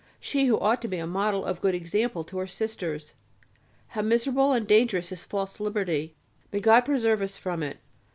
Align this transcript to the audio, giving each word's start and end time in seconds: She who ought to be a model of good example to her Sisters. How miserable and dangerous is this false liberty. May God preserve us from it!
She 0.19 0.45
who 0.47 0.57
ought 0.57 0.81
to 0.81 0.87
be 0.87 0.97
a 0.97 1.05
model 1.05 1.45
of 1.45 1.61
good 1.61 1.75
example 1.75 2.23
to 2.23 2.39
her 2.39 2.47
Sisters. 2.47 3.13
How 3.89 4.01
miserable 4.01 4.51
and 4.51 4.65
dangerous 4.65 5.11
is 5.11 5.19
this 5.19 5.25
false 5.25 5.59
liberty. 5.59 6.15
May 6.51 6.59
God 6.59 6.85
preserve 6.85 7.21
us 7.21 7.37
from 7.37 7.61
it! 7.61 7.77